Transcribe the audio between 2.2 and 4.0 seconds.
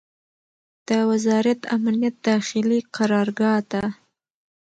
داخلي قرارګاه ته